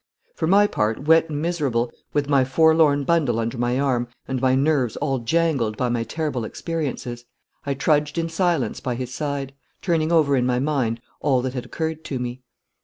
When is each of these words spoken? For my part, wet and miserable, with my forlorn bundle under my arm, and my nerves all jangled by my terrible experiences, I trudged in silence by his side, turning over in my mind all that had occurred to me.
For 0.33 0.47
my 0.47 0.65
part, 0.65 1.03
wet 1.03 1.29
and 1.29 1.39
miserable, 1.43 1.91
with 2.11 2.27
my 2.27 2.43
forlorn 2.43 3.03
bundle 3.03 3.37
under 3.39 3.59
my 3.59 3.79
arm, 3.79 4.07
and 4.27 4.41
my 4.41 4.55
nerves 4.55 4.95
all 4.95 5.19
jangled 5.19 5.77
by 5.77 5.89
my 5.89 6.03
terrible 6.03 6.43
experiences, 6.43 7.25
I 7.67 7.75
trudged 7.75 8.17
in 8.17 8.27
silence 8.27 8.79
by 8.79 8.95
his 8.95 9.13
side, 9.13 9.53
turning 9.79 10.11
over 10.11 10.35
in 10.35 10.47
my 10.47 10.57
mind 10.57 11.01
all 11.19 11.43
that 11.43 11.53
had 11.53 11.65
occurred 11.65 12.03
to 12.05 12.17
me. 12.17 12.41